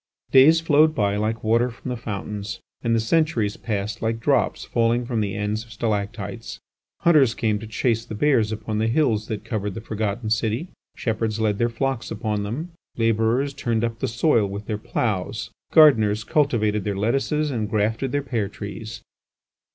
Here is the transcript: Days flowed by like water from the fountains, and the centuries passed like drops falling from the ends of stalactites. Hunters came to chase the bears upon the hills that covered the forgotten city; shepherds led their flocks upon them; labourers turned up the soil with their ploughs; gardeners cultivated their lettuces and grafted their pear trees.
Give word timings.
Days 0.31 0.59
flowed 0.59 0.95
by 0.95 1.15
like 1.15 1.43
water 1.43 1.69
from 1.69 1.89
the 1.89 1.95
fountains, 1.95 2.59
and 2.81 2.95
the 2.95 2.99
centuries 2.99 3.55
passed 3.55 4.01
like 4.01 4.19
drops 4.19 4.65
falling 4.65 5.05
from 5.05 5.21
the 5.21 5.35
ends 5.35 5.63
of 5.63 5.71
stalactites. 5.71 6.59
Hunters 7.01 7.35
came 7.35 7.59
to 7.59 7.67
chase 7.67 8.03
the 8.03 8.15
bears 8.15 8.51
upon 8.51 8.79
the 8.79 8.87
hills 8.87 9.27
that 9.27 9.45
covered 9.45 9.75
the 9.75 9.79
forgotten 9.79 10.31
city; 10.31 10.69
shepherds 10.95 11.39
led 11.39 11.59
their 11.59 11.69
flocks 11.69 12.09
upon 12.09 12.41
them; 12.41 12.71
labourers 12.97 13.53
turned 13.53 13.83
up 13.83 13.99
the 13.99 14.07
soil 14.07 14.47
with 14.47 14.65
their 14.65 14.79
ploughs; 14.79 15.51
gardeners 15.71 16.23
cultivated 16.23 16.83
their 16.83 16.97
lettuces 16.97 17.51
and 17.51 17.69
grafted 17.69 18.11
their 18.11 18.23
pear 18.23 18.49
trees. 18.49 19.03